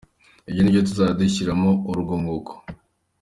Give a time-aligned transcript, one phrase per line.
[0.49, 2.51] Ibyo ni byo tuzajya dushyiramo urwunguko.